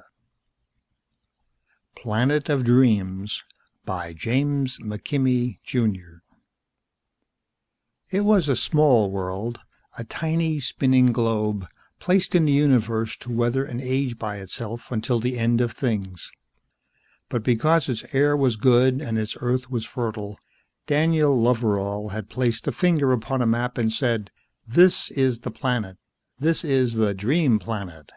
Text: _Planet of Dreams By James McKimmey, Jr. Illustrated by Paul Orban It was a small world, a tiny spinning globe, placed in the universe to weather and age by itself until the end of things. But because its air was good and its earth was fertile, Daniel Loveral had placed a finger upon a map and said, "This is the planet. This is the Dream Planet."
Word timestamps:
_Planet 1.94 2.48
of 2.48 2.64
Dreams 2.64 3.44
By 3.84 4.14
James 4.14 4.78
McKimmey, 4.78 5.58
Jr. 5.62 6.22
Illustrated 8.10 8.12
by 8.12 8.12
Paul 8.12 8.14
Orban 8.14 8.18
It 8.18 8.20
was 8.22 8.48
a 8.48 8.56
small 8.56 9.10
world, 9.10 9.60
a 9.98 10.04
tiny 10.04 10.58
spinning 10.58 11.12
globe, 11.12 11.66
placed 11.98 12.34
in 12.34 12.46
the 12.46 12.52
universe 12.54 13.14
to 13.18 13.30
weather 13.30 13.62
and 13.62 13.78
age 13.78 14.18
by 14.18 14.38
itself 14.38 14.90
until 14.90 15.20
the 15.20 15.38
end 15.38 15.60
of 15.60 15.72
things. 15.72 16.32
But 17.28 17.42
because 17.42 17.86
its 17.90 18.02
air 18.14 18.34
was 18.34 18.56
good 18.56 19.02
and 19.02 19.18
its 19.18 19.36
earth 19.42 19.70
was 19.70 19.84
fertile, 19.84 20.38
Daniel 20.86 21.36
Loveral 21.38 22.08
had 22.10 22.30
placed 22.30 22.66
a 22.66 22.72
finger 22.72 23.12
upon 23.12 23.42
a 23.42 23.46
map 23.46 23.76
and 23.76 23.92
said, 23.92 24.30
"This 24.66 25.10
is 25.10 25.40
the 25.40 25.50
planet. 25.50 25.98
This 26.38 26.64
is 26.64 26.94
the 26.94 27.12
Dream 27.12 27.58
Planet." 27.58 28.12